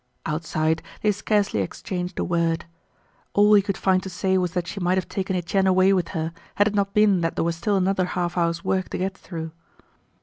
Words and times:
Outside, 0.25 0.81
they 1.03 1.11
scarcely 1.11 1.61
exchanged 1.61 2.17
a 2.17 2.23
word. 2.23 2.65
All 3.33 3.53
he 3.53 3.61
could 3.61 3.77
find 3.77 4.01
to 4.01 4.09
say 4.09 4.35
was 4.35 4.53
that 4.53 4.65
she 4.65 4.79
might 4.79 4.97
have 4.97 5.07
taken 5.07 5.35
Etienne 5.35 5.67
away 5.67 5.93
with 5.93 6.07
her, 6.17 6.33
had 6.55 6.67
it 6.69 6.73
not 6.73 6.95
been 6.95 7.21
that 7.21 7.35
there 7.35 7.45
was 7.45 7.55
still 7.55 7.75
another 7.77 8.05
half 8.05 8.35
hour's 8.35 8.63
work 8.65 8.89
to 8.89 8.97
get 8.97 9.15
through. 9.15 9.51